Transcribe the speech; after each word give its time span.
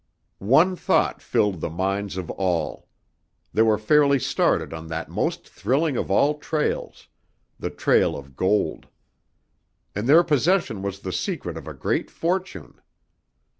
One 0.39 0.75
thought 0.75 1.21
filled 1.21 1.61
the 1.61 1.69
minds 1.69 2.17
of 2.17 2.31
all. 2.31 2.87
They 3.53 3.61
were 3.61 3.77
fairly 3.77 4.17
started 4.17 4.73
on 4.73 4.87
that 4.87 5.09
most 5.11 5.47
thrilling 5.47 5.95
of 5.95 6.09
all 6.09 6.39
trails, 6.39 7.07
the 7.59 7.69
trail 7.69 8.17
of 8.17 8.35
gold. 8.35 8.87
In 9.95 10.07
their 10.07 10.23
possession 10.23 10.81
was 10.81 11.01
the 11.01 11.13
secret 11.13 11.55
of 11.55 11.67
a 11.67 11.75
great 11.75 12.09
fortune. 12.09 12.81